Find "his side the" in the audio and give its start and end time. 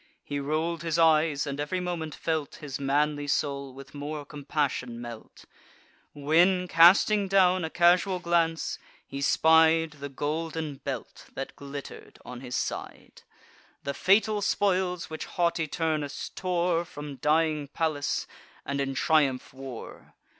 12.41-13.93